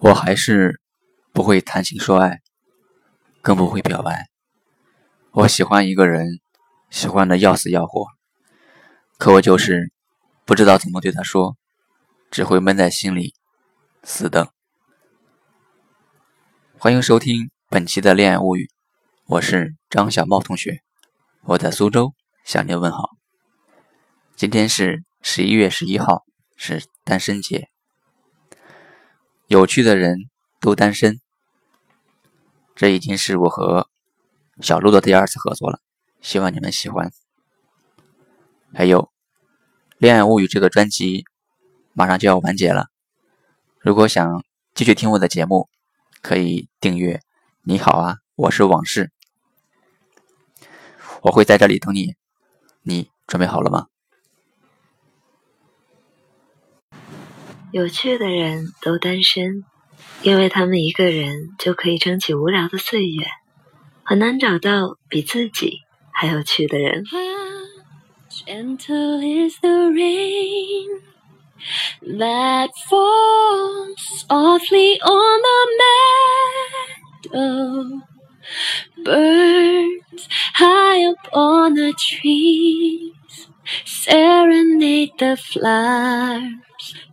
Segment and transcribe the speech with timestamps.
[0.00, 0.80] 我还是
[1.32, 2.40] 不会谈情说爱，
[3.42, 4.28] 更不会表白。
[5.32, 6.38] 我喜欢一个人，
[6.88, 8.06] 喜欢的要死要活，
[9.16, 9.92] 可我就是
[10.44, 11.56] 不知道怎么对他说，
[12.30, 13.34] 只会闷在心里，
[14.04, 14.48] 死等。
[16.78, 18.70] 欢迎收听本期的恋爱物语，
[19.26, 20.80] 我是张小茂同学，
[21.42, 23.10] 我在苏州向您问好。
[24.36, 26.22] 今天是十一月十一号，
[26.54, 27.67] 是单身节。
[29.48, 30.28] 有趣的人
[30.60, 31.22] 都单身，
[32.76, 33.88] 这已经是我和
[34.60, 35.80] 小鹿的第二次合作了，
[36.20, 37.10] 希望你们喜欢。
[38.74, 39.04] 还有
[39.96, 41.24] 《恋爱物语》这个专辑
[41.94, 42.88] 马上就要完结了，
[43.80, 44.44] 如果想
[44.74, 45.70] 继续听我的节目，
[46.20, 47.22] 可以订阅。
[47.62, 49.10] 你好啊，我是往事，
[51.22, 52.16] 我会在这里等你。
[52.82, 53.86] 你准备好了吗？
[57.70, 59.62] 有趣的人都单身，
[60.22, 63.26] 因为他们一个人就可以撑起无聊的岁月，
[64.02, 67.04] 很难找到比自己还有趣的人。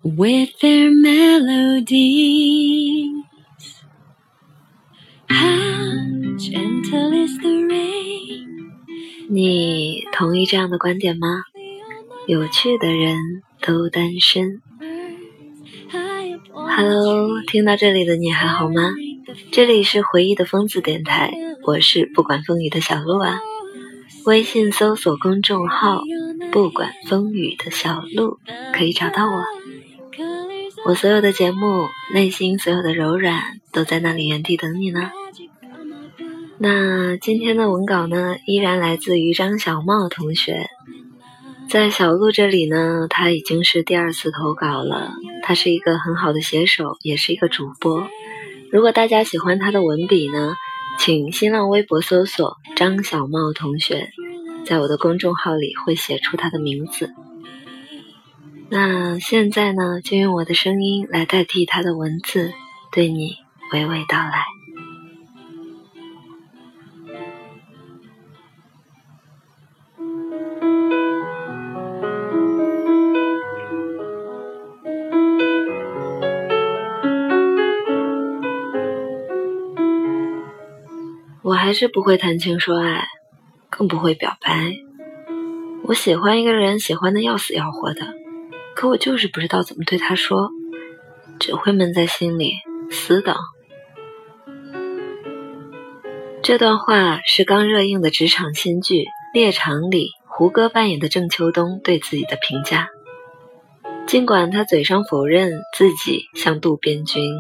[0.06, 1.26] With their melodies.
[5.28, 8.46] How gentle is the rain.
[9.28, 11.42] 你同意这样的观点吗？
[12.28, 13.18] 有趣的人
[13.60, 14.62] 都单身。
[16.54, 18.94] Hello，听到这里的你还好吗？
[19.52, 21.34] 这里是回忆的疯子电台，
[21.64, 23.40] 我是不管风雨的小鹿啊。
[24.26, 26.04] 微信搜索公众号
[26.52, 28.40] “不管风雨的小鹿”，
[28.72, 29.44] 可以找到我。
[30.86, 33.42] 我所有的节目，内心所有的柔软，
[33.72, 35.10] 都在那里原地等你呢。
[36.60, 40.70] 那今天的文稿呢，依然来自于张小茂同学。
[41.68, 45.12] 在小鹿这里呢，他已经是第二次投稿了。
[45.42, 48.08] 他是一个很好的写手，也是一个主播。
[48.72, 50.54] 如果大家喜欢他的文笔呢，
[51.00, 54.12] 请新浪微博搜索张小茂同学，
[54.66, 57.10] 在我的公众号里会写出他的名字。
[58.68, 62.52] 那现在呢，就用我的声音来代替他的文字，
[62.92, 63.38] 对你
[63.72, 64.46] 娓娓道来。
[81.42, 83.08] 我还是不会谈情说爱，
[83.70, 84.74] 更不会表白。
[85.84, 88.25] 我喜欢一个人，喜欢的要死要活的。
[88.76, 90.50] 可我就是不知道怎么对他说，
[91.40, 92.52] 只会闷在心里
[92.92, 93.36] 死等。
[96.44, 98.96] 这段话是刚热映的职场新剧
[99.34, 102.90] 《猎场》里胡歌扮演的郑秋冬对自己的评价。
[104.06, 107.34] 尽管他嘴上否认自己像渡边君，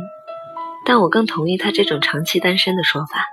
[0.85, 3.25] 但我更同意他这种长期单身的说法。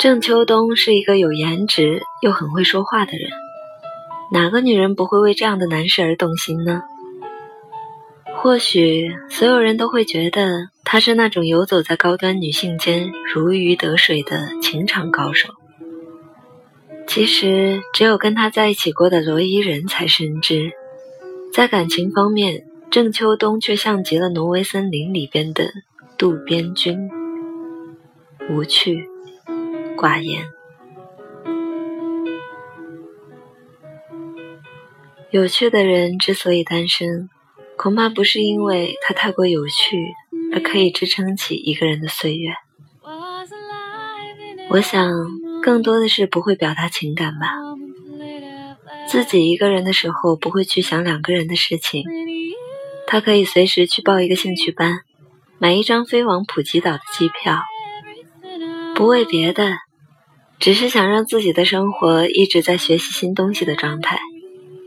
[0.00, 3.30] 郑秋冬是一个有颜值又很会说话的人。
[4.30, 6.82] 哪个女人不会为这样的男士而动心呢？
[8.38, 15.54] 或许所有人都会觉得他是那种游走在高端女性间如鱼得水的情场高手。
[17.06, 20.72] 其实，只有跟他在一起过的罗伊人才深知，
[21.52, 25.70] 在感情方面，郑秋冬却像极了《挪威森林》里边的
[26.18, 27.08] 渡边君，
[28.50, 29.08] 无趣、
[29.96, 30.55] 寡言。
[35.30, 37.28] 有趣的人之所以单身，
[37.76, 39.98] 恐怕不是因为他太过有趣
[40.54, 42.52] 而可以支撑起一个人的岁月。
[44.70, 45.12] 我想，
[45.62, 47.48] 更多的是不会表达情感吧。
[49.08, 52.04] 自己一个人的时候，不会去想两个人的事情。
[53.08, 55.00] 他可以随时去报一个兴趣班，
[55.58, 57.60] 买一张飞往普吉岛的机票，
[58.94, 59.76] 不为别的，
[60.58, 64.18] 只是想让自己的生活一直在学习新东西的状态。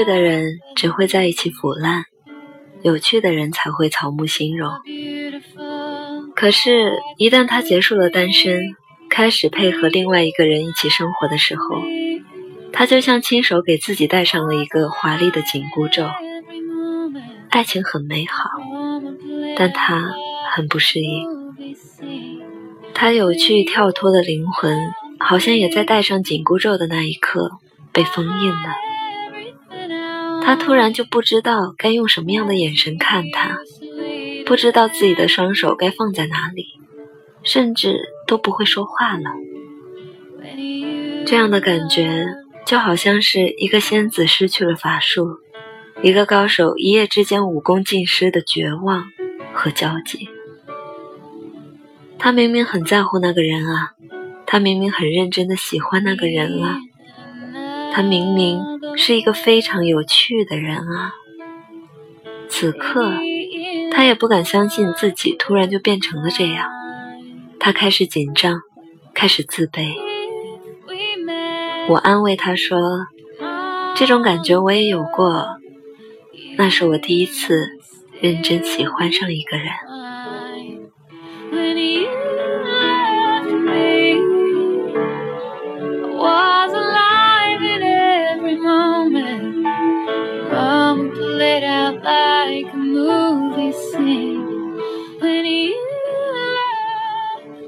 [0.00, 2.04] 趣的人只会在一起腐烂，
[2.80, 4.72] 有趣的人才会草木兴荣。
[6.34, 8.62] 可是，一旦他结束了单身，
[9.10, 11.82] 开始配合另外一个人一起生活的时候，
[12.72, 16.06] 他就像亲手给自己戴上了一个华丽的紧箍咒。
[17.50, 18.48] 爱情很美好，
[19.54, 20.14] 但他
[20.50, 21.28] 很不适应。
[22.94, 24.78] 他有趣跳脱的灵魂，
[25.18, 27.50] 好像也在戴上紧箍咒的那一刻
[27.92, 28.76] 被封印了。
[30.42, 33.58] 他突然就不知道该用什么样的眼神看他，
[34.44, 36.66] 不知道自己的双手该放在哪里，
[37.42, 39.30] 甚至都不会说话了。
[41.26, 42.26] 这样的感觉
[42.66, 45.38] 就好像是一个仙子失去了法术，
[46.02, 49.04] 一个高手一夜之间武功尽失的绝望
[49.52, 50.28] 和焦急。
[52.18, 53.92] 他明明很在乎那个人啊，
[54.46, 56.78] 他明明很认真的喜欢那个人啊，
[57.92, 58.79] 他明明。
[59.00, 61.14] 是一个非常有趣的人啊！
[62.50, 63.14] 此刻，
[63.90, 66.68] 他也不敢相信自己突然就变成了这样。
[67.58, 68.60] 他开始紧张，
[69.14, 69.94] 开始自卑。
[71.88, 72.78] 我安慰他说
[73.96, 75.56] ：“这种感觉我也有过，
[76.58, 77.78] 那是我第一次
[78.20, 79.72] 认真喜欢上一个人。”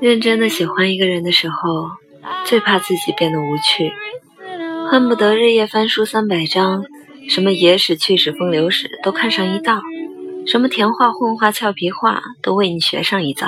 [0.02, 1.92] 认真的喜欢一个人的时候，
[2.44, 3.92] 最怕自己变得无趣，
[4.90, 6.84] 恨不得日夜翻书三百章，
[7.28, 9.80] 什么野史、趣史、风流史都看上一道，
[10.44, 13.46] 什么甜话、混话、俏皮话都为你学上一遭，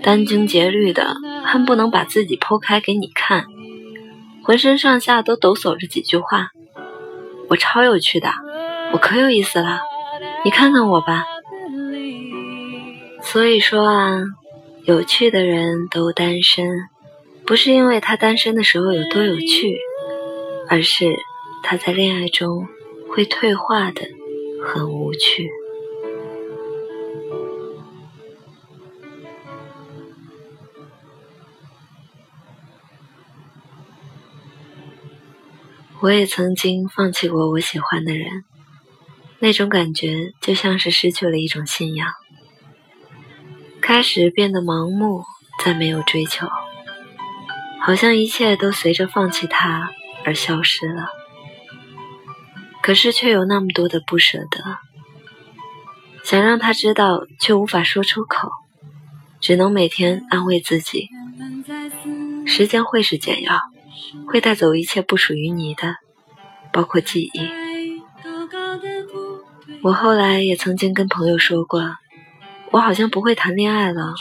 [0.00, 3.46] 殚精竭虑的恨不能把自己剖开给你看，
[4.44, 6.50] 浑身上下都抖擞着几句话，
[7.48, 8.30] 我超有趣的，
[8.92, 9.80] 我可有意思了，
[10.44, 11.24] 你看看我吧。
[13.22, 14.22] 所以说啊。
[14.86, 16.64] 有趣的人都单身，
[17.44, 19.76] 不是因为他单身的时候有多有趣，
[20.68, 21.16] 而是
[21.64, 22.68] 他在恋爱中
[23.10, 24.02] 会退化的
[24.64, 25.50] 很无趣。
[36.00, 38.44] 我也曾经放弃过我喜欢的人，
[39.40, 42.08] 那种感觉就像是失去了一种信仰。
[43.96, 45.24] 开始变得盲目，
[45.64, 46.46] 再没有追求，
[47.80, 49.90] 好像一切都随着放弃他
[50.22, 51.06] 而消失了。
[52.82, 54.76] 可是却有那么多的不舍得，
[56.22, 58.50] 想让他知道，却无法说出口，
[59.40, 61.08] 只能每天安慰自己：
[62.46, 63.62] 时间会是解药，
[64.28, 65.96] 会带走一切不属于你的，
[66.70, 67.48] 包括记忆。
[69.80, 71.96] 我后来也曾经跟朋友说过。
[72.70, 74.14] 我好像不会谈恋爱了，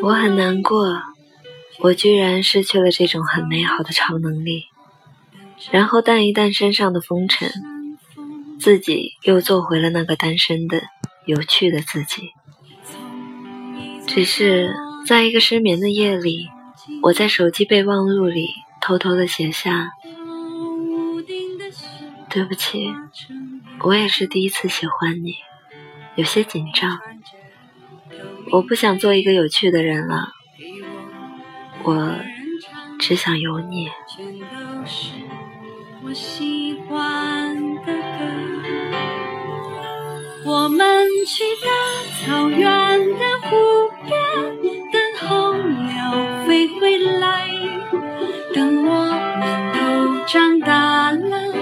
[0.00, 1.00] 我很难过，
[1.80, 4.64] 我居然失去了这种很美好的超能力，
[5.70, 7.52] 然后淡一淡身上的风尘，
[8.58, 10.82] 自己又做回了那个单身的
[11.26, 12.30] 有趣的自己。
[14.06, 14.74] 只是
[15.06, 16.48] 在一个失眠的夜里，
[17.02, 18.48] 我在手机备忘录里
[18.80, 19.92] 偷偷的写下
[22.28, 22.92] ：“对不起，
[23.80, 25.36] 我也是第一次喜欢你。”
[26.16, 27.00] 有些紧张，
[28.52, 30.28] 我不想做一个有趣的人了，
[31.82, 32.16] 我
[33.00, 33.90] 只想有你。
[40.46, 41.68] 我们去大
[42.26, 43.56] 草原的湖
[44.04, 44.14] 边，
[44.92, 47.48] 等候鸟飞回来。
[48.54, 51.52] 等我们都长大了，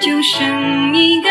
[0.00, 1.30] 就生一个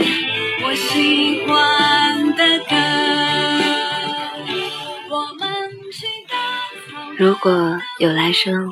[7.21, 8.71] 如果有来生，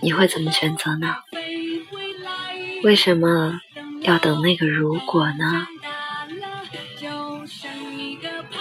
[0.00, 1.16] 你会怎么选择呢？
[2.84, 3.58] 为什么
[4.02, 5.66] 要等那个如果呢？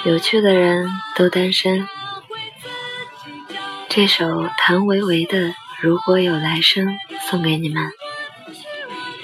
[0.04, 1.88] 有趣的人都单身。
[3.88, 6.88] 这首谭维维的《如果有来生》
[7.30, 7.92] 送给你们，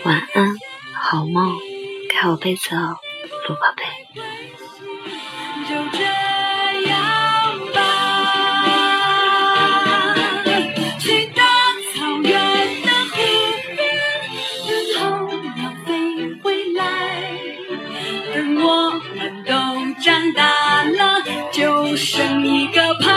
[0.03, 0.55] 晚安，
[0.93, 1.57] 好梦，
[2.13, 2.95] 盖好被子哦，
[3.47, 3.78] 鲁宝宝。
[18.39, 19.53] 等我们都
[20.01, 23.08] 长大了就生一个胖